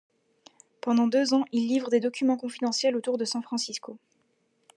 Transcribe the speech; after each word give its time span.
Pendant 0.81 1.05
deux 1.05 1.35
ans, 1.35 1.45
il 1.51 1.67
livre 1.67 1.91
des 1.91 1.99
documents 1.99 2.35
confidentiels 2.35 2.95
autour 2.95 3.19
de 3.19 3.23
San 3.25 3.43
Francisco. 3.43 3.99